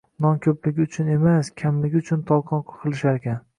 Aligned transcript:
Non 0.25 0.37
ko‘pligi 0.45 0.81
uchun 0.85 1.11
emas, 1.17 1.53
kamligi 1.63 2.01
uchun 2.03 2.25
tolqon 2.33 2.67
qilisharkan. 2.75 3.41